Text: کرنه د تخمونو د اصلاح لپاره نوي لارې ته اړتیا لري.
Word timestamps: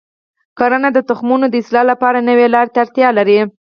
کرنه 0.57 0.89
د 0.95 0.99
تخمونو 1.09 1.45
د 1.49 1.55
اصلاح 1.61 1.83
لپاره 1.91 2.19
نوي 2.29 2.47
لارې 2.53 2.71
ته 2.73 2.79
اړتیا 2.83 3.09
لري. 3.17 3.39